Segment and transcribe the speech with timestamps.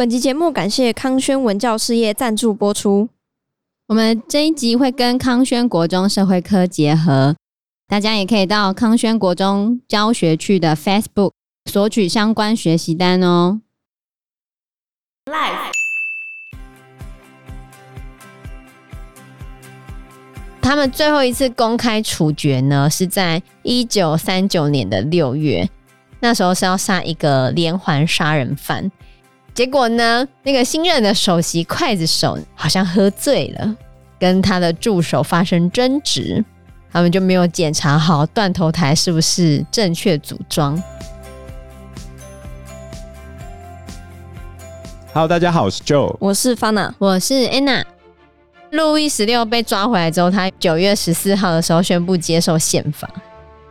[0.00, 3.10] 本集节目感谢康轩文教事业赞助播出。
[3.86, 7.36] 我们这一集会跟康轩国中社会科结合，
[7.86, 11.32] 大家也可以到康轩国中教学区的 Facebook
[11.70, 13.60] 索取相关学习单哦。
[20.62, 25.68] 他们最后一次公开处决呢，是在一九三九年的六月，
[26.20, 28.90] 那时候是要杀一个连环杀人犯。
[29.60, 33.76] 结果呢，那个新任的首席刽子手好像喝醉了，
[34.18, 36.42] 跟他的助手发生争执，
[36.90, 40.82] 他们就没有检查好断头台是不是正确组装。
[45.12, 47.84] Hello，大家好，我是 Joe，我是 Fana，我是 Anna。
[48.70, 53.06] 路易十六被抓回来之后，他九月十四号的时候宣布接受宪法，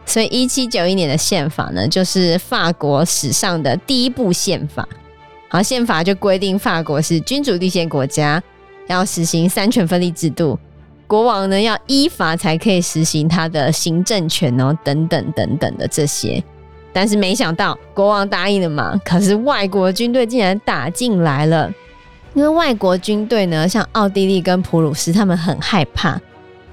[0.06, 4.88] 所以一七九一年的宪法呢，就是法国史上的第一部宪法。
[5.52, 8.42] 好，宪法就规定法国是君主立宪国家，
[8.86, 10.58] 要实行三权分立制度，
[11.08, 16.44] 国王呢要依法才可以实行他的行政权哦，等等等等的这些。
[16.94, 21.72] 但是没想到国王答应了嘛，可是外国军队竟然打进来了。
[22.36, 26.22] 因为外国军队呢，像奥地利跟普鲁士，他们很害怕，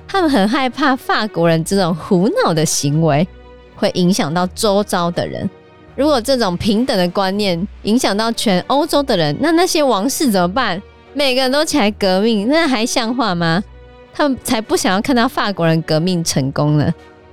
[0.07, 3.27] 他们很害怕法国人这种胡闹的行为
[3.75, 5.49] 会影响到周遭的人。
[5.97, 10.81] 如果这种平等的观念影响到全欧洲的人，那那些王室怎么办？
[11.15, 13.65] 每个人都起来革命，那还像话吗？
[14.13, 16.93] 他们才不想要看到法国人革命成功呢。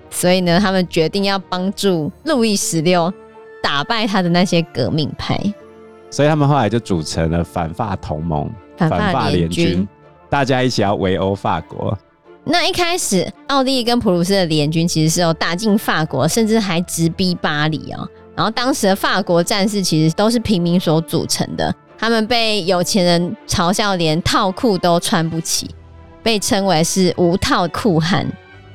[0.09, 3.11] 所以呢，他们决定要帮助路易十六
[3.61, 5.37] 打败他的那些革命派。
[6.09, 9.85] 所以他们后来就组成了反法同盟、反法联军，
[10.29, 11.97] 大家一起要围殴法国。
[12.45, 18.07] 那一开始，奥地利跟普鲁士的联军其实是有打进法国，甚至还直逼巴黎哦。
[18.35, 25.69] 然后当时的法国战士其实都是平民所组成的，他们被有钱人嘲笑连套裤都穿不起，
[26.23, 28.27] 被称为是无套裤汉，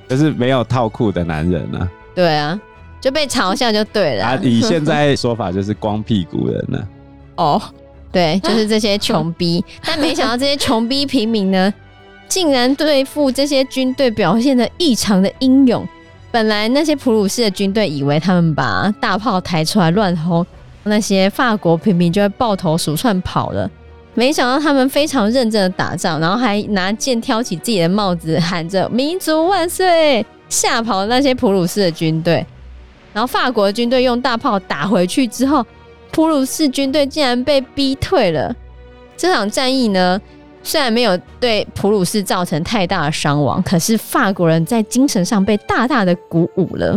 [0.08, 1.90] 就是没有套裤的男人呢、啊。
[2.14, 2.60] 对啊，
[3.00, 4.24] 就被嘲笑就对了。
[4.24, 6.88] 啊，以现在说法就是光屁股人呢、啊。
[7.38, 7.62] 哦、oh，
[8.10, 11.72] 对，就是这些穷逼， 但没想到这些穷逼平民呢，
[12.28, 15.86] 竟然对付这些军队表现的异常的英勇。
[16.30, 20.44] 本来那些普鲁士的军队以为他们把大炮抬出来乱轰，
[20.84, 23.70] 那些法国平民就会抱头鼠窜跑了。
[24.14, 32.44] 没想到他们非常认真的打仗，然后还拿剑挑起自己的帽子，喊着“民族万岁”，吓跑了那些普鲁士的军队。
[33.12, 35.64] 然后法国军队用大炮打回去之后，
[36.10, 38.54] 普鲁士军队竟然被逼退了。
[39.16, 40.20] 这场战役呢，
[40.68, 46.94] 虽然没有对普鲁士造成太大的伤亡，可是法国人在精神上被大大的鼓舞了。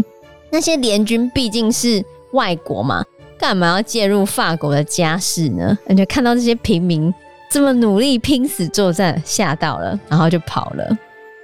[0.51, 3.01] 那些联军毕竟是外国嘛，
[3.39, 5.77] 干嘛要介入法国的家事呢？
[5.87, 7.13] 而且看到这些平民
[7.49, 10.97] 这么努力拼死作战，吓到了，然后就跑了。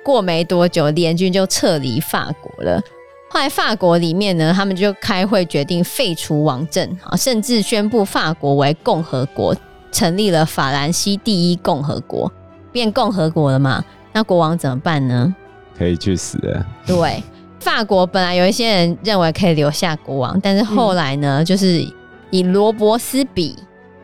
[0.04, 2.82] 过没多久，联军就撤离法国了。
[3.30, 9.56] 后来法国里面呢，他们就开会决定废除王政啊，甚至宣布法国为共和国，
[9.92, 12.31] 成立了法兰西第一共和国，
[12.72, 13.84] 变共和国了嘛？
[14.14, 15.36] 那国王怎么办呢？
[15.78, 16.66] 可以去死了。
[16.86, 17.24] 对，
[17.59, 21.86] 法国本来有一些人认为可以留下国王，但是后来呢，嗯、就是
[22.31, 23.56] 以罗伯斯比，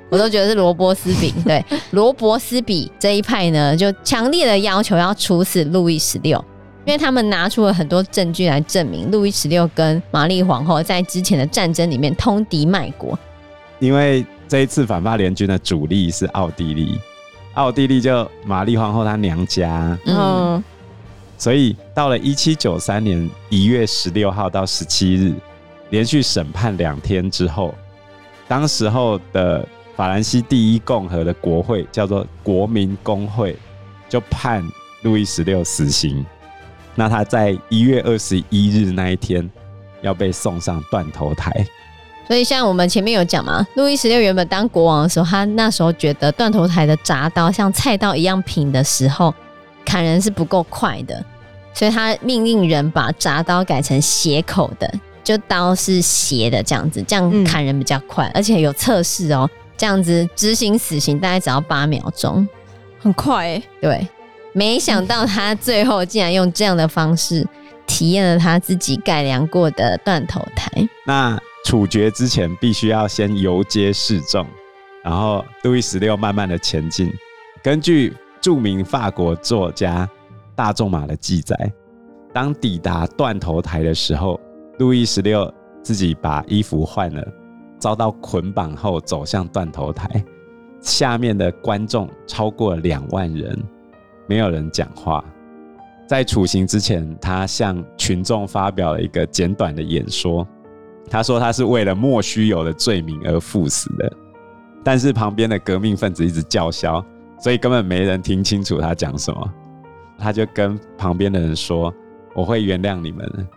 [0.10, 6.44] 我都觉得是罗伯斯比， 对，罗伯斯比这一派呢，就强烈的要求要处死路易十六。
[6.86, 13.18] 因为他们拿出了很多证据来证明，路易十六跟玛丽皇后在之前的战争里面通敌卖国。
[13.80, 17.00] 因为这一次反法联军的主力是奥地利，
[17.56, 20.64] 奥地利就玛丽皇后她娘家，嗯，
[21.38, 25.34] 所以到了一七九三年一月十六号到十七日，
[25.90, 27.74] 连续审判两天之后，
[28.48, 33.56] 当时候的法兰西第一共和的国会叫做国民公会，
[34.08, 34.64] 就判
[35.02, 36.24] 路易十六死刑。
[36.96, 39.50] 那他在一月二十一日那一天
[40.04, 41.52] 要被送上断头台，
[42.28, 49.34] 所以像我们前面有讲嘛，路易十六原本当国王的时候，他那时候觉得断头台的铡刀像菜刀一样平的时候，
[49.86, 51.24] 砍人是不够快的，
[51.74, 54.92] 所以他命令人把铡刀改成斜口的，
[55.24, 62.48] 就刀是斜的这样子，这样砍人比较快，嗯、而且有测试哦，这样子执行死刑大概只要八秒钟，
[63.00, 64.08] 很快哎、欸，对。
[64.56, 67.44] 没想到他最后竟然用这样的方式
[67.88, 70.72] 体验了他自己改良过的断头台。
[71.08, 71.36] 那
[71.74, 74.46] 处决之前必须要先游街示众，
[75.04, 77.12] 然后路易十六慢慢的前进。
[77.64, 80.08] 根据著名法国作家
[80.54, 81.74] 大仲马的记载，
[82.32, 84.40] 当抵达断头台的时候，
[84.78, 87.28] 路易十六自己把衣服换了，
[87.80, 90.24] 遭到捆绑后走向断头台。
[90.80, 93.60] 下面的观众超过两万人，
[94.28, 95.26] 没有人讲话。
[96.08, 100.48] 在处刑之前，他向群众发表了一个简短的演说。
[101.10, 104.12] 他说他是为了莫须有的罪名而赴死的，
[104.84, 107.04] 但是旁边的革命分子一直叫嚣，
[107.40, 109.54] 所以根本没人听清楚他讲什么。
[110.18, 111.94] 他就跟旁边的人说
[112.34, 113.48] ：“我会原谅你们。”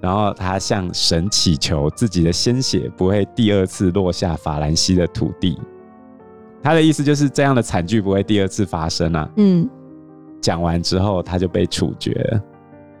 [0.00, 5.58] 然后他向神祈求自己的鲜血不会第二次落下法兰西的土地。
[6.62, 9.30] 他的意思就是这样的惨剧不会第二次发生啊。
[9.36, 9.68] 嗯。
[10.40, 12.40] 讲完之后，他就被处决了。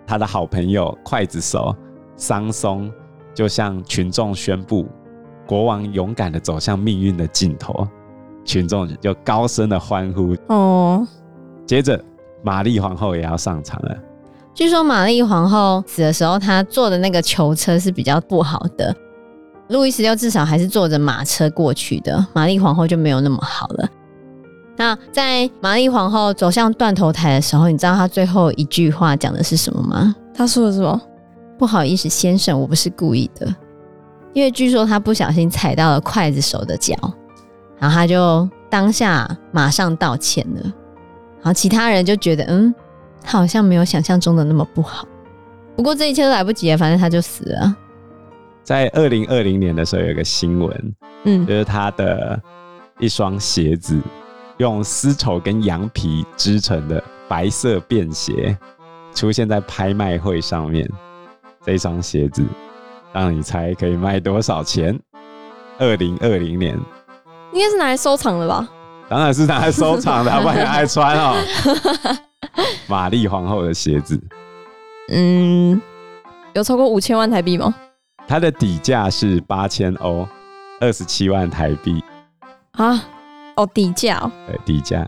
[0.06, 1.74] 他的好朋友刽子手
[2.16, 2.90] 桑松
[3.38, 4.84] 就向群众宣布：
[5.46, 7.86] 国王勇敢的走向命运的尽头。
[8.44, 10.34] 群众就高声的欢呼。
[10.48, 11.06] 哦。
[11.64, 12.04] 接着，
[12.42, 13.96] 玛丽皇后也要上场了。
[14.52, 18.92] 据说玛丽皇后死的时候，她坐的那个囚车是比较不好的。
[19.68, 23.88] 路易十六至少还是坐着马车过去的，玛丽皇后就没有那么好了。
[24.76, 30.12] 那在玛丽皇后走向断头台的时候，你知道她最后一句话讲的是什么吗？
[30.34, 31.00] 她说的是什么？
[31.58, 33.52] 不好意思，先生，我不是故意的。
[34.32, 36.94] 因为据说他不小心踩到了筷子手的脚，
[37.78, 40.62] 然后他就当下马上道歉了。
[40.62, 42.74] 然后其他人就觉得，嗯。
[43.20, 45.06] 他好像没有想象中的那么不好，
[45.76, 47.76] 不过这一切都来不及了，反正他就死了。
[48.62, 50.94] 在二零二零年的时候，有一个新闻，
[51.24, 52.40] 嗯，就是他的
[52.98, 54.00] 一双鞋子
[54.58, 58.56] 用丝绸跟羊皮织成的白色便鞋
[59.12, 60.88] 出现在拍卖会上面。
[61.68, 62.42] 这一双鞋子，
[63.12, 64.98] 让你猜可以卖多少钱？
[65.78, 66.74] 二零二零年，
[67.52, 68.66] 应该是拿来收藏的吧？
[69.06, 71.34] 当然是拿来收藏的， 不然爱穿哦。
[72.86, 74.18] 玛丽皇后的鞋子，
[75.12, 75.78] 嗯，
[76.54, 77.74] 有超过五千万台币吗？
[78.26, 80.26] 它的底价是八千欧，
[80.80, 82.02] 二十七万台币。
[82.78, 82.98] 啊，
[83.56, 85.06] 哦，底价哦，对，底价。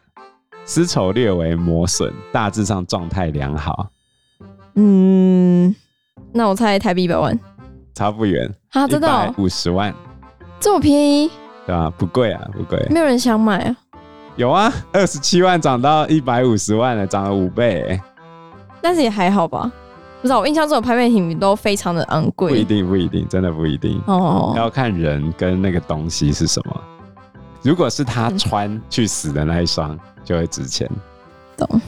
[0.66, 3.86] 丝绸略为磨损，大致上状态良好。
[4.74, 5.74] 嗯，
[6.32, 7.38] 那我猜台币一百万，
[7.94, 9.94] 差不远啊，真的，五十万，
[10.58, 11.30] 这么便宜？
[11.66, 11.92] 对吧？
[11.98, 13.76] 不贵啊，不贵，没有人想买啊。
[14.36, 18.00] 有啊，二十七万涨到一百五十万了，涨了五倍。
[18.80, 19.70] 但是也还好吧，
[20.22, 22.52] 不知道我印象中的拍卖品都非常的昂贵。
[22.52, 24.00] 不一定，不一定，真的不一定。
[24.06, 26.80] 哦，要看人跟那个东西是什么。
[27.62, 30.90] 如果是他穿去死的那一双，就会值钱。
[31.56, 31.80] 懂。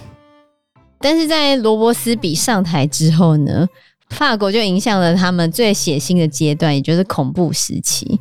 [0.98, 3.66] 但是在罗伯斯比上台之后呢，
[4.12, 8.20] 法国就影响了他们最血腥的阶段，也就是恐怖时期。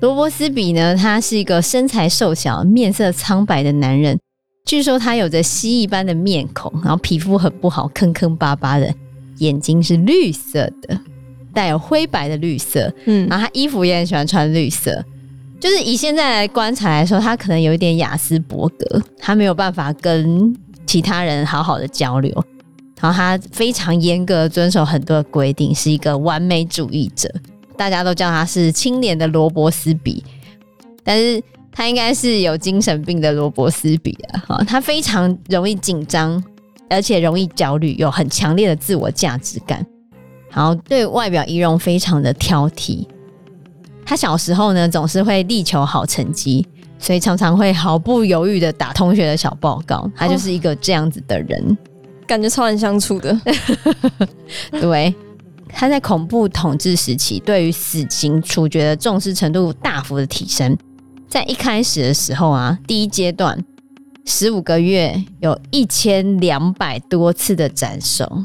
[0.00, 4.18] 罗伯斯比呢，他是一个身材瘦小、面色苍白的男人。
[4.64, 8.92] 据说他有着蜥蜴般的面孔，然后皮肤很不好，坑坑巴巴的，
[9.38, 10.98] 眼睛是绿色的，
[11.54, 12.92] 带有灰白的绿色。
[13.04, 15.04] 嗯，然后他衣服也很喜欢穿绿色。
[15.58, 20.54] 就是以现在来观察来说，他可能有一点雅斯伯格，他没有办法跟
[20.84, 22.44] 其他人好好的交流。
[23.00, 27.30] 然后他非常严格遵守很多的规定，是一个完美主义者。
[27.76, 30.24] 大家都叫他是清廉的罗伯斯比，
[31.04, 34.16] 但是他应该是有精神病的罗伯斯比
[34.48, 34.64] 啊！
[34.66, 36.42] 他非常容易紧张，
[36.88, 39.84] 而且容易焦虑，有很强烈的自我价值感，
[40.50, 43.06] 然后对外表仪容非常的挑剔。
[44.06, 46.66] 他小时候呢，总是会力求好成绩，
[46.98, 50.10] 所以常常会毫不犹豫的打同学的小报告。
[50.16, 51.76] 他就是一个这样子的人，
[52.26, 53.40] 感觉超难相处的。
[54.72, 55.14] 对。
[55.68, 60.74] 他在恐怖统治时期，对于死刑处决的重视程度大幅的提升。
[61.28, 63.62] 在一开始的时候啊，第一阶段
[64.24, 68.44] 十五个月有一千两百多次的斩首，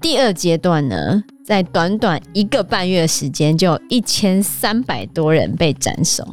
[0.00, 6.26] 第二阶段呢，在短短一个半月的时间，就有一千三百多人被斩首，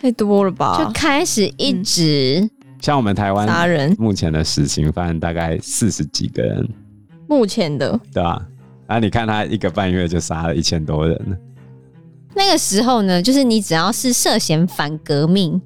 [0.00, 0.78] 太多了吧？
[0.78, 6.68] 就开始一直、嗯、像我们台湾杀人，目前的死刑犯大概四十几个人，
[7.28, 8.42] 目前的对吧？
[8.86, 8.98] 啊！
[8.98, 11.36] 你看他一个半月就杀了一千多人了。
[12.34, 15.60] 那个时候呢，就是你只要是涉嫌反革命，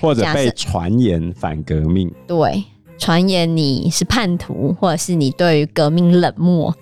[0.00, 2.64] 或者被传言反革命，对，
[2.98, 6.74] 传言你是叛徒，或者是你对于革命冷漠，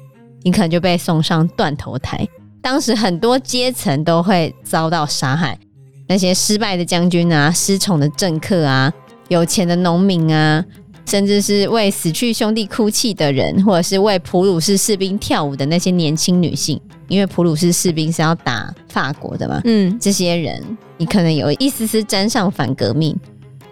[0.43, 2.27] 你可能就被送上断头台。
[2.61, 5.59] 当时很多阶层都会遭到杀害，
[6.07, 8.93] 那些失败的将军啊，失宠的政客啊，
[9.33, 10.65] 有钱的农民啊。
[11.05, 19.61] 甚至是为死去兄弟哭泣的人，或者是为普鲁士士兵跳舞的那些年轻女性，因为普鲁士士兵是要打法国的嘛。
[19.65, 20.65] 嗯，这些人
[20.97, 23.15] 你可能有一丝丝沾上反革命，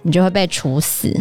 [0.02, 1.16] 你就会被处死。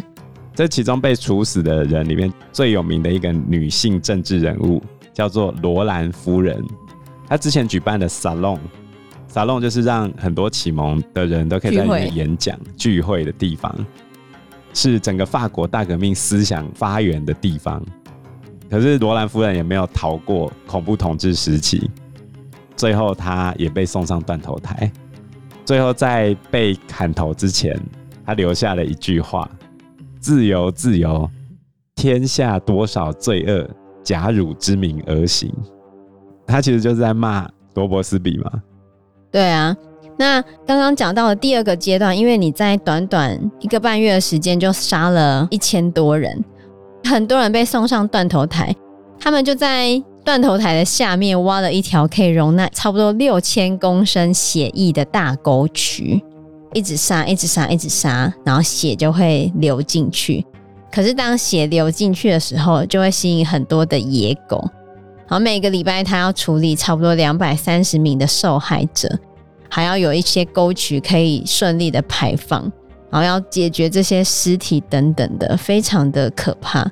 [0.55, 4.81] 这其中被处死的人里面最有名的一个女性政治人物
[5.13, 6.59] 叫做罗兰夫人，
[7.29, 8.59] 她之前举办的沙龙
[9.27, 13.73] 沙龙就是让很多启蒙的人都可以在里面演讲聚，聚会的地方，
[14.73, 17.83] 是整个法国大革命思想发源的地方。
[18.69, 21.89] 可是罗兰夫人也没有逃过恐怖统治时期，
[22.75, 24.91] 最后她也被送上断头台。
[25.65, 27.79] 最后在被砍头之前，
[28.25, 29.49] 她留下了一句话
[30.19, 31.29] ：“自由，自由，
[31.95, 33.69] 天下多少罪恶，
[34.03, 35.51] 假汝之名而行。”
[36.45, 38.51] 她其实就是在骂罗伯斯比嘛。
[39.31, 39.75] 对啊，
[40.19, 46.43] 那刚刚讲到的第二个阶段，因为你在短短一个半月的时间就杀了一千多人，
[47.05, 48.75] 很多人被送上断头台，
[49.17, 56.21] 他们就在断头台的下面挖了一条可以容纳差不多六千公升血液的大沟渠，
[56.73, 60.45] 一直杀，一直杀，一直杀，然后血就会流进去。
[60.91, 64.61] 可是当血流进去的时候，就会吸引很多的野狗。
[65.29, 69.07] 好，每个礼拜他要处理差不多两百三十名的受害者，
[69.69, 72.61] 还要有一些沟渠可以顺利的排放，
[73.09, 76.89] 然后要解决这些尸体等等的，非常的可怕。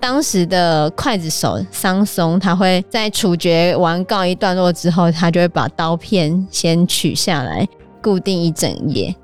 [0.00, 7.66] 当时的刽子手桑松，他会在处决完告一段落之后，他就会把刀片先取下来，
[8.02, 9.14] 固定一整夜，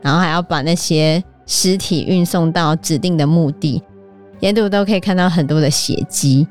[0.00, 3.82] 然后还要把那些尸体运送到指定的墓地，
[4.40, 6.48] 沿途都可以看到很多的血迹。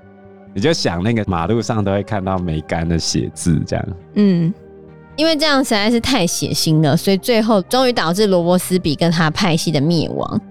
[0.53, 3.87] 你就想那个马路上都会看到没干的血渍，这样。
[4.15, 4.53] 嗯，
[5.19, 10.41] 因为这样实在是太血腥了，所以最后终于导致罗伯斯比跟他派系的灭亡。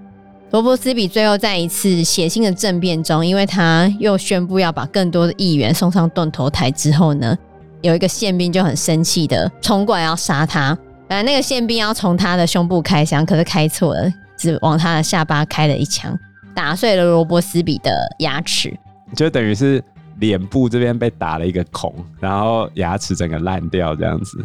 [0.51, 7.35] 罗伯斯比最后在一次血腥的政变中，因为他又宣布要把更多的议员送上断头台之后呢，
[7.81, 10.77] 有一个宪兵就很生气的冲过来要杀他。
[11.09, 16.15] 本来那个宪兵要从他的胸部开枪，可是开错了，只往他的下巴开了一枪，
[16.55, 18.79] 打碎了罗伯斯比的牙齿。
[19.17, 19.83] 就等于是
[20.19, 24.45] 脸部这边被打了一个孔，然后牙齿整个烂掉这样子。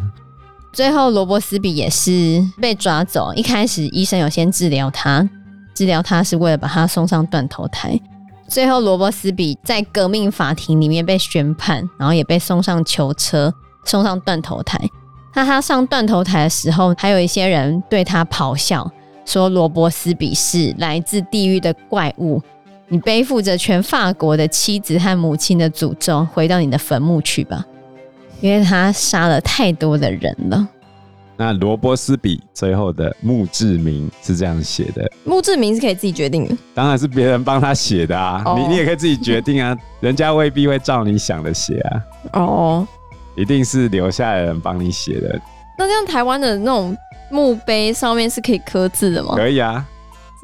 [0.72, 3.32] 最后罗伯斯比也是被抓走。
[3.34, 5.28] 一开始医生有先治疗他，
[5.72, 7.98] 治疗他是为了把他送上断头台。
[8.48, 13.54] 最后罗伯斯比在革命法庭里面被宣判，然后也被送上囚车，
[13.84, 14.78] 送上断头台。
[15.34, 18.88] 那他上断头台的时候，还有一些人对他咆哮，
[19.24, 22.40] 说罗伯斯比是来自地狱的怪物。
[22.88, 27.64] 你背负着全法国的妻子和母亲的诅咒，回到你的坟墓去吧，
[28.40, 30.68] 因为他杀了太多的人了。
[31.36, 42.02] 那罗伯斯比最后的墓志铭是这样写的：墓志铭是可以自己决定的，当然是别人帮他写的啊，哦、你你也可以自己决定啊， 人家未必会照你想的写啊。
[42.34, 42.88] 哦，
[43.34, 45.40] 一定是留下来的人帮你写的。
[45.76, 46.96] 那这样台湾的那种
[47.32, 49.34] 墓碑上面是可以刻字的吗？
[49.34, 49.84] 可以啊。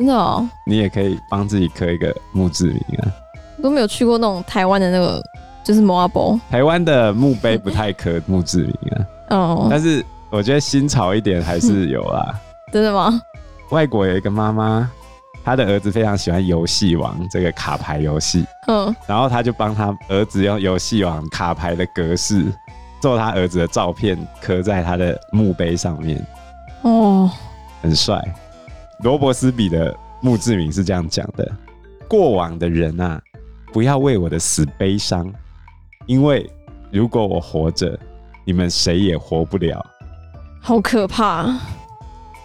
[0.01, 3.13] 真的哦，你也可以帮自己刻一个墓志铭啊。
[3.59, 5.23] 我都没有去过那种台湾的那个，
[5.63, 6.41] 就是墓碑。
[6.49, 9.07] 台湾的墓碑不太刻墓志铭啊。
[9.37, 9.69] 哦。
[9.71, 12.35] 但是我觉得新潮一点还是有啊。
[12.73, 13.21] 真的吗？
[13.69, 14.91] 外国有一个妈妈，
[15.45, 18.47] 她的儿子非常喜欢游戏王这个卡牌游戏。
[18.69, 18.97] 嗯。
[19.07, 22.51] 然后他就帮他儿子用游戏王卡牌的格式
[23.03, 26.27] 做他儿子的照片，刻在他的墓碑上面。
[26.81, 27.31] 哦。
[27.83, 28.19] 很帅。
[29.03, 31.51] 罗伯斯比的墓志铭是这样讲的：
[32.07, 33.19] 过往的人啊，
[33.73, 35.33] 不要为我的死悲伤，
[36.07, 36.49] 因为
[36.91, 37.99] 如果我活着，
[38.45, 39.85] 你们谁也活不了。
[40.61, 41.59] 好可怕！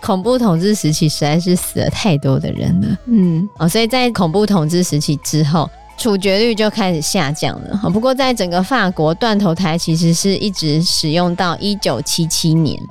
[0.02, 2.98] 恐怖统治时期实在是死了太多的人了。
[3.08, 7.90] 嗯，哦，所以在恐怖统治时期之后，处决率就开始下降了。
[7.90, 12.82] 不过在整个法国，断头台其实是一直使用到一九七七年。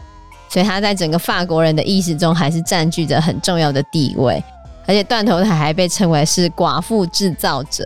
[0.55, 4.41] 所以他在整个法国人的意识中还是占据着很重要的地位，
[4.87, 7.85] 而且断头台还被称为是寡妇制造者，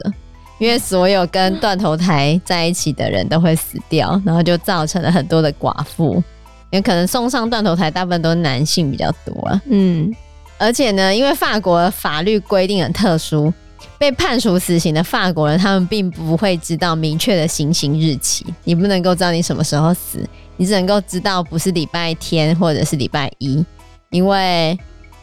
[0.58, 6.22] 因为所有跟断头台在一起的人都会死掉，然后就造成了很多的寡妇，
[6.68, 9.62] 因为可能送上断头台大部分都是男性比较多啊。
[9.70, 10.14] 嗯，
[10.58, 13.50] 而且呢，因为法国法律规定很特殊，
[13.98, 20.24] 被判处死刑的法国人他们并不会知道明确的行刑日期，你不能够知道你什么时候死。
[20.60, 23.64] 你只能够知道不是礼拜天或者是礼拜一，
[24.10, 24.76] 因为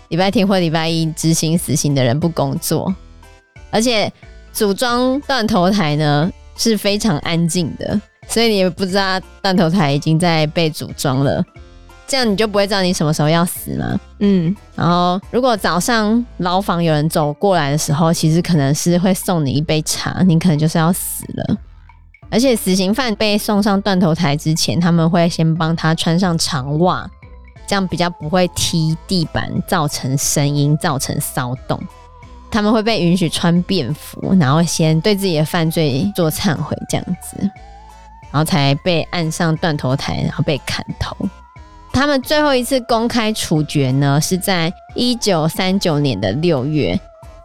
[0.07, 2.95] 礼拜天或礼拜一执行死刑的人不工作，
[3.69, 4.09] 而且
[4.53, 11.43] 组装断头台呢是非常安静的，所以你也不知道断头台已经在被组装了，
[12.07, 13.99] 这样你就不会知道你什么时候要死嘛。
[14.19, 21.57] 嗯，然后如果早上牢房有人走过来的时候，其实可能是会送你一杯茶，你可能就是要死了。
[22.29, 27.09] 而且死刑犯被送上断头台之前，他们会先帮他穿上长袜，
[27.67, 31.79] 这样比较不会踢地板造成声音、造成骚动。
[32.51, 37.37] 他们会被允许穿便服，然后先对自己的犯罪做忏悔，这样子，
[38.31, 41.15] 然后才被按上断头台，然后被砍头。
[41.95, 46.99] 他们最后一次公开处决呢，是在一九三九年的六月，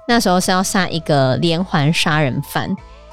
[0.09, 2.69] 那时候是要杀一个连环杀人犯。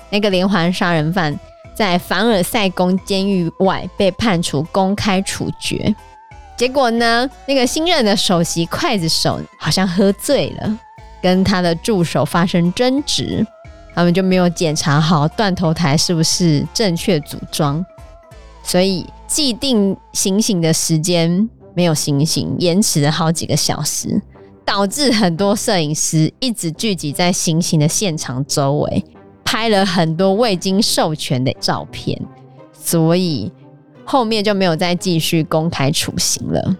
[0.10, 1.39] 那个连环杀人犯
[1.75, 5.96] 在凡尔赛宫监狱外被判处公开处决。
[6.56, 10.79] 结果呢，那个新任的首席刽子手好像喝醉了，
[11.22, 13.46] 跟他的助手发生争执，
[13.94, 17.86] 他们就没有检查好断头台是不是正确组装，
[18.67, 24.21] 所以既定行刑的时间没有行刑，延迟了好几个小时，
[24.65, 29.03] 导致很多摄影师一直聚集在行刑的现场周围，
[29.45, 32.21] 拍了很多未经授权的照片，
[32.74, 33.51] 所以。
[34.09, 36.77] 后面就没有再继续公开处刑了。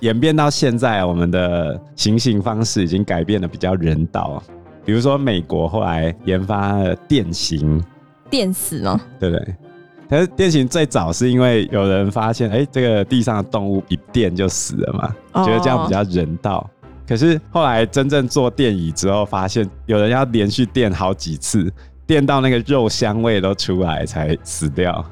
[0.00, 4.42] 演变到现在，我们的行刑方式已经改变的比较人道。
[4.82, 7.84] 比如说，美国后来研发了电刑，
[8.30, 8.98] 电死吗？
[9.20, 9.54] 对不对？
[10.12, 16.68] 可是电刑最早是因为有人发现，哎，这个地上的动物一电就死了嘛，哦、觉得这样比较人道。
[17.08, 21.72] 可是后来真正做电椅之后，发现有人要连续电好几次，
[22.06, 25.02] 电到那个肉香味都出来才死掉。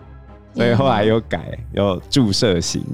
[0.54, 2.84] 所以后来又改，又注射型。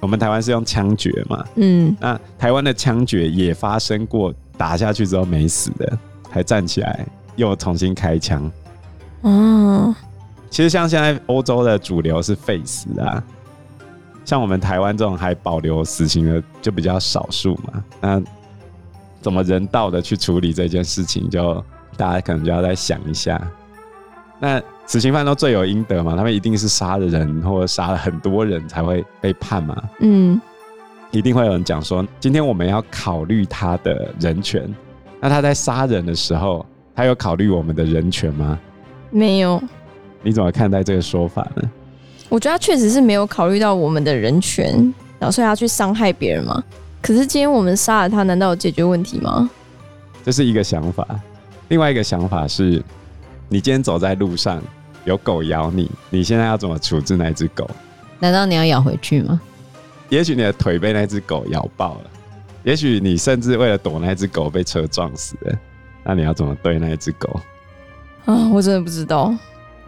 [0.00, 1.44] 我们台湾是用枪决嘛？
[1.54, 5.98] 嗯，那台湾的枪决也发生过，打下去之后没死的，
[6.32, 8.50] 还站起来又重新开枪。
[9.20, 9.94] 哦，
[10.50, 13.22] 其实像现在欧洲的主流是废死啊，
[14.24, 17.84] 像我们台湾这种还保留死刑的就比较少数嘛。
[18.00, 18.22] 那
[19.20, 21.62] 怎么人道的去处理这件事情，就
[21.96, 23.40] 大家可能就要再想一下。
[24.40, 26.16] 那死刑犯都罪有应得嘛？
[26.16, 29.76] 他们一定是杀了人或者杀了很多人才会被判嘛？
[30.00, 30.40] 嗯，
[31.10, 34.72] 一定会有人讲说，今天我们要考虑他的人权。
[35.20, 36.64] 那他在杀人的时候，
[36.94, 38.58] 他有考虑我们的人权吗？
[39.10, 39.60] 没有。
[40.22, 41.62] 你怎么看待这个说法呢？
[42.28, 44.72] 我觉得他确实是没有考虑到我们的人权，
[45.18, 46.62] 然后所以他去伤害别人嘛。
[47.00, 49.48] 可是今天我们杀了他，难道有解决问题吗？
[50.24, 51.06] 这是一个想法。
[51.68, 52.82] 另外一个想法是。
[53.50, 54.62] 你今天走在路上，
[55.06, 57.66] 有狗咬你，你现在要怎么处置那只狗？
[58.18, 59.40] 难道你要咬回去吗？
[60.10, 62.10] 也许你的腿被那只狗咬爆了，
[62.62, 65.58] 也许你甚至为了躲那只狗被车撞死了，
[66.04, 67.40] 那你要怎么对那只狗？
[68.26, 69.34] 啊，我真的不知道。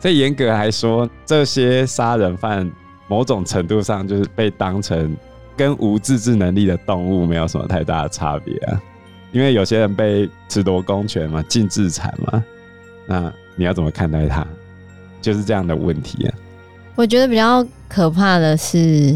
[0.00, 2.68] 所以严格来说，这些杀人犯
[3.06, 5.16] 某种程度上就是被当成
[5.56, 8.82] 跟无自制能力的动物没有什么太大的差别啊，
[9.30, 12.44] 因为有些人被褫夺公权嘛，尽致残嘛，
[13.06, 13.32] 那。
[13.56, 14.46] 你要怎么看待他？
[15.20, 16.34] 就是这样的问题啊。
[16.94, 19.14] 我觉得比较可怕的是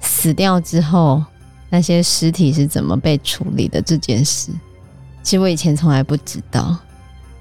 [0.00, 1.22] 死掉之后
[1.70, 4.50] 那些尸体是怎么被处理的这件事。
[5.22, 6.76] 其实我以前从来不知道，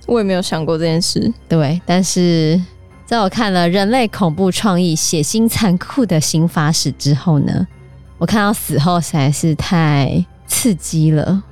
[0.06, 1.34] 我也没有想过这件事。
[1.50, 2.62] 对，但是
[3.06, 7.68] 在我看了人类恐怖创意、血腥残酷的刑法史之后呢，
[8.18, 11.44] 我看到死后实在是太刺激了。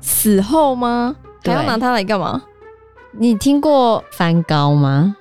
[0.00, 1.16] 死后吗？
[1.44, 2.42] 还要拿它来干嘛？
[3.12, 5.16] 你听过番膏吗？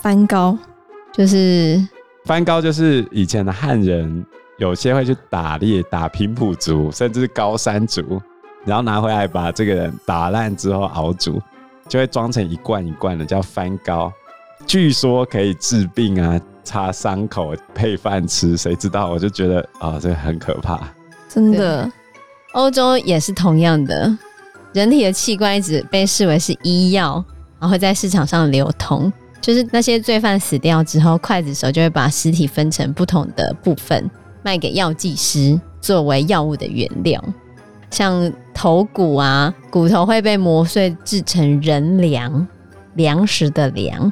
[0.00, 0.56] 番膏
[1.12, 1.82] 就是
[2.24, 4.24] 番膏，就是以前的汉人
[4.58, 8.20] 有些会去打猎，打平埔族，甚至是高山族，
[8.64, 11.40] 然后拿回来把这个人打烂之后熬煮，
[11.88, 14.12] 就会装成一罐一罐的，叫番膏。
[14.66, 19.10] 据说可以治病啊，擦伤口配饭吃，谁知道？
[19.10, 20.80] 我就觉得啊、哦，这个很可怕。
[21.28, 21.90] 真的，
[22.52, 24.16] 欧洲也是同样的。
[24.72, 27.24] 人体的器官一直被视为是医药，
[27.60, 29.12] 然后在市场上流通。
[29.40, 34.10] 就是那些罪犯死掉之后，刽子手就会把尸体分成不同的部分，
[34.42, 37.22] 卖给药剂师作为药物的原料。
[37.90, 42.48] 像头骨啊，骨头会被磨碎制成人粮，
[42.94, 44.10] 粮食的粮。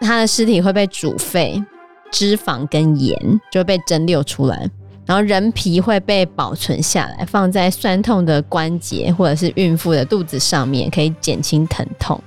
[0.00, 1.62] 他的尸体会被煮沸，
[2.10, 4.70] 脂肪跟盐就会被蒸馏出来。
[5.04, 12.20] 然后人皮会被保存下来，放在酸痛的关节或者是孕妇的肚子上面，可以减轻疼痛。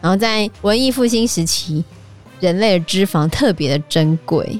[0.00, 1.84] 然后在文艺复兴时期，
[2.40, 4.58] 人类的脂肪特别的珍贵，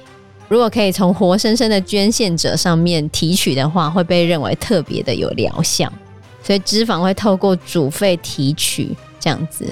[0.48, 5.90] 如果可以从活生生的捐献者上面提取的话，会被认为特别的有疗效。
[6.42, 9.64] 所以脂肪会透过煮沸提取这样子，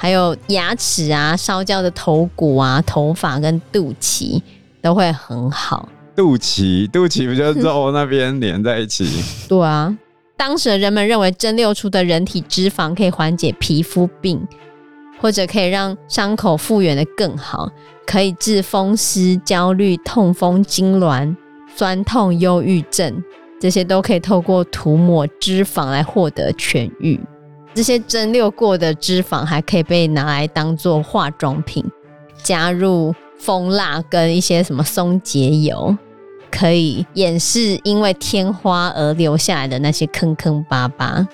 [0.00, 4.40] 还有牙齿啊、烧焦的头骨啊、头发跟肚脐
[4.80, 5.88] 都会很好。
[6.14, 9.06] 肚脐，肚脐不就是肉那边连在一起？
[9.48, 9.94] 对啊，
[10.36, 14.40] 当时人们认为蒸馏出的人体脂肪可以缓解皮肤病，
[15.20, 17.68] 或者可以让伤口复原的更好，
[18.06, 21.34] 可以治风湿、焦虑、痛风、痉挛、
[21.74, 23.22] 酸痛、忧郁症，
[23.60, 27.20] 这些都可以透过涂抹脂肪来获得痊愈。
[27.74, 31.84] 这些蒸馏过的脂肪还可以被拿来当做化妆品，
[32.42, 35.96] 加入蜂蜡跟一些什么松节油。
[36.50, 41.24] 可以掩饰因为天花而留下来的那些坑坑巴巴。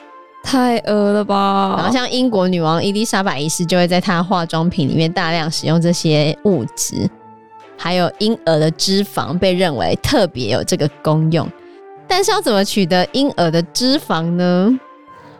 [0.43, 1.77] 太恶了吧！
[1.79, 7.09] 然后像英国女王伊丽莎白一世就会在她化妆品里面大量使用这些物质，
[7.79, 11.49] 还有婴儿的脂肪被认为特别有这个功用。
[12.07, 14.79] 但是要怎么取得婴儿的脂肪呢？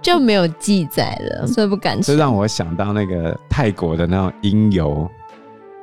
[0.05, 2.13] 就没有记载了，所以不敢吃。
[2.13, 5.11] 这让我想到那个泰国的那种婴油，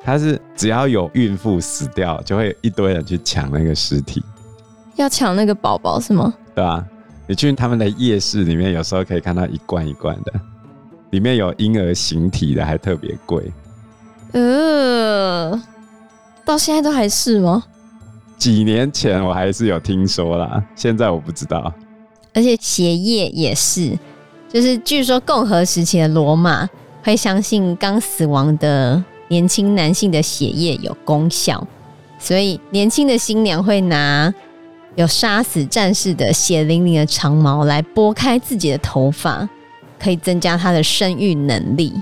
[0.04, 4.24] 它是只要有孕妇死掉，就会一堆人去抢那个尸体，
[4.96, 6.32] 要抢那个宝宝是吗？
[6.54, 6.86] 对啊，
[7.26, 10.32] 你去他们的夜市里面，有时候可以看到一罐一罐的，
[11.10, 13.52] 里面有婴儿形体的，还特别贵。
[14.34, 15.60] 呃，
[16.46, 17.64] 到现在都还是吗？
[18.38, 21.74] 几年前我还是有听说啦，现在我不知道。
[22.36, 23.98] 而且血液也是。
[24.52, 26.70] 就是据说共和时期的罗马
[27.04, 31.66] 会相信刚死亡的年轻男性的血液有功效，
[32.20, 34.34] 所以年轻的新娘会拿
[34.96, 39.48] 有杀死战士的血淋淋的长矛来拨开自己的头发，
[39.98, 41.94] 可以增加她的生育能力。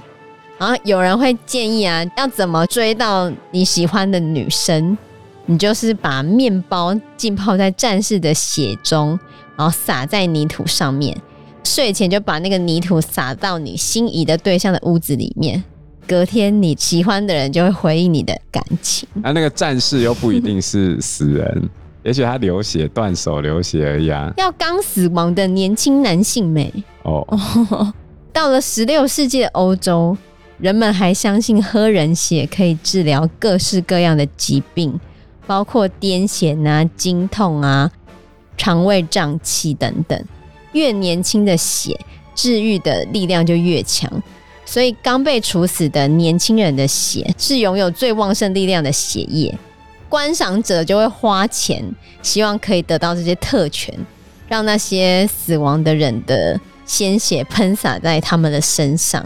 [0.57, 4.97] 然后有人会建议啊，要怎么追到你喜欢的女生？
[5.45, 9.19] 你就是把面包浸泡在战士的血中，
[9.55, 11.15] 然后撒在泥土上面。
[11.63, 15.63] 睡前就把那个泥土撒到你心仪的对象的屋子里面，
[16.07, 19.07] 隔天你喜欢的人就会回应你的感情。
[19.21, 21.69] 啊，那个战士又不一定是死人，
[22.03, 24.33] 也许他流血断手流血而已啊。
[24.37, 27.25] 要刚死亡的年轻男性美哦。
[28.33, 30.15] 到了十六世纪的欧洲，
[30.59, 34.99] 人们还相信喝人血可以治疗各式各样的疾病，
[35.45, 37.91] 包括癫痫啊、经痛啊、
[38.55, 40.23] 肠胃胀气等等。
[40.73, 41.99] 越年轻的血
[42.35, 44.11] 治愈的力量就越强，
[44.65, 49.57] 所以刚被处死的年轻人的血是拥有最旺盛力量的血液。
[50.07, 51.83] 观赏者就会花钱，
[52.23, 53.93] 希望可以得到这些特权，
[54.47, 59.23] 让那些死亡的人的鲜血喷洒在他们的身上，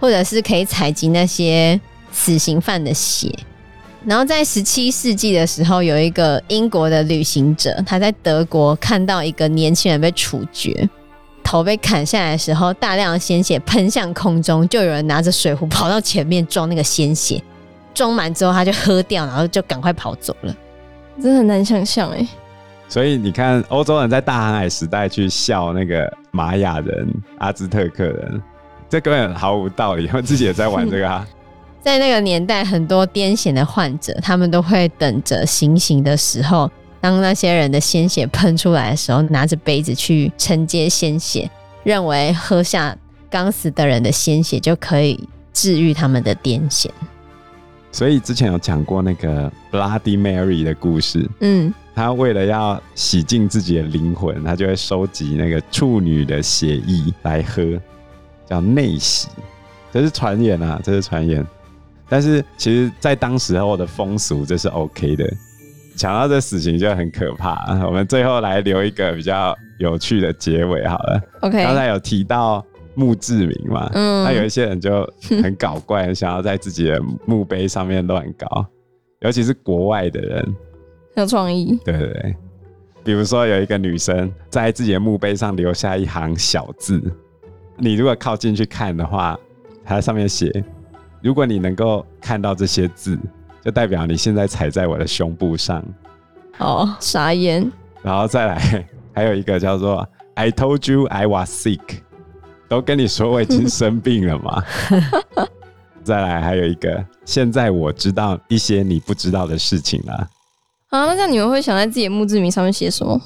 [0.00, 3.32] 或者是可以采集那些死刑犯的血。
[4.04, 10.88] 然后在十七世纪的时候，有一个英国的旅行者，他在德国看到一个年轻人被处决，
[11.42, 17.42] 头被砍下来的时候，大量的鲜血喷向空中，就有人拿着水壶跑到前面装那个鲜血，
[17.94, 20.54] 装满之后他就喝掉，然后就赶快跑走了。
[21.20, 22.26] 真的很难想象哎。
[22.88, 28.40] 所以你看，欧洲人在大航海时代去笑那个玛雅人、阿兹特克人，
[28.88, 31.26] 这根本毫无道理，他们自己也在玩这个啊。
[31.86, 36.68] 在那个年代，很多癫痫的患者，他们都会等着行刑的时候，
[37.00, 41.48] 当那些人的鲜血喷出来的时候，拿着杯子去承接鲜血，
[41.84, 42.98] 认为喝下
[43.30, 46.90] 刚死的人的鲜血就可以治愈他们的癫痫。
[47.92, 57.62] 所以之前有讲过那个 Bloody Mary 的故事，嗯，他为了要洗净自己的灵魂，他就会收集那个处女的血液来喝，
[58.50, 59.28] 叫内洗。
[59.92, 61.46] 这是传言啊，这是传言。
[62.08, 65.28] 但是其实，在当时候的风俗，这是 OK 的。
[65.96, 67.56] 讲到这死刑就很可怕。
[67.86, 71.20] 我们最后来留一个比较有趣的结尾好了。
[71.40, 71.64] OK。
[71.64, 72.64] 刚才有提到
[72.94, 73.90] 墓志铭嘛？
[73.94, 74.24] 嗯。
[74.24, 75.10] 那有一些人就
[75.42, 78.66] 很搞怪，想要在自己的墓碑上面乱搞，
[79.20, 80.44] 尤其是国外的人，
[81.14, 81.78] 很有创意。
[81.84, 82.36] 对对对。
[83.02, 87.02] 比如说有一个女生在自己的墓碑上留下一行小字，
[87.78, 89.38] 你如果靠近去看的话，
[89.82, 90.62] 它上面写。
[91.22, 93.18] 如果你能够看到这些字，
[93.64, 95.82] 就代表你现在踩在我的胸部上。
[96.58, 97.70] 哦，傻眼。
[98.02, 102.00] 然后再来， 还有一个叫做 “I told you I was sick”，
[102.68, 104.62] 都跟你说我已经生病了嘛。
[106.04, 110.12] 再来，还有一个，现在我知道一些你不知道的事情了。
[110.90, 113.20] 啊，那这样你们会想在自己的墓志铭上面写什么？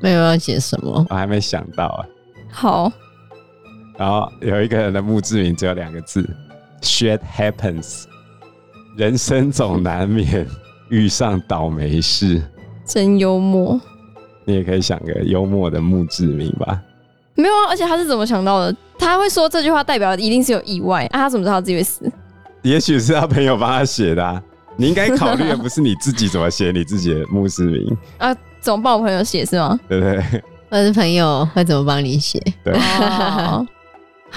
[0.00, 2.04] 没有要写什么，我还没想到啊。
[2.50, 2.92] 好。
[3.96, 6.28] 然后有一个人的墓志铭只有两个字。
[6.86, 8.04] Shit happens，
[8.96, 10.46] 人生总难免
[10.88, 12.40] 遇上倒霉事。
[12.84, 13.78] 真幽默。
[14.44, 16.80] 你也可以想个幽默的墓志铭吧。
[17.34, 18.74] 没有啊，而且他是怎么想到的？
[18.96, 21.22] 他会说这句话代表一定是有意外啊？
[21.22, 22.10] 他怎么知道他自己会死？
[22.62, 24.40] 也许是他朋友帮他写的啊。
[24.76, 28.34] 你应该考虑的不是你自己怎么写你自己的墓志铭啊？
[28.60, 29.78] 怎么帮我朋友写是吗？
[29.88, 30.42] 对不对？
[30.68, 32.40] 我是朋友会怎么帮你写？
[32.62, 32.72] 对。
[32.72, 33.66] Oh.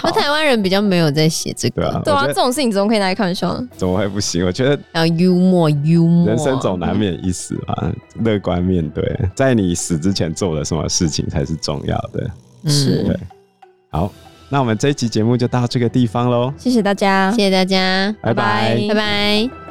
[0.01, 3.67] 那台湾人比较没有在写这个，对啊，对啊，这种事情怎么可以拿来开玩笑呢？
[3.75, 4.45] 怎么会不行？
[4.45, 6.27] 我觉得要幽默，幽默。
[6.27, 7.91] 人生总难免一死嘛，
[8.23, 12.29] 乐、嗯、观面对，在你死之前做了什么事情才是重要的。
[12.69, 13.17] 是，对。
[13.89, 14.11] 好，
[14.47, 19.68] 那我们这一期节目就到这个地方喽，谢谢大家，谢谢大家，拜拜，拜拜。